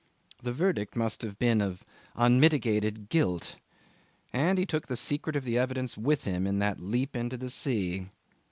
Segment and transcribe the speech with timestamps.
[0.41, 1.83] The verdict must have been of
[2.15, 3.57] unmitigated guilt,
[4.33, 7.51] and he took the secret of the evidence with him in that leap into the
[7.51, 8.07] sea.